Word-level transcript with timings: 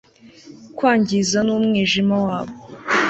Kwangiza 0.77 1.37
numwijima 1.45 2.15
wabo 2.25 2.55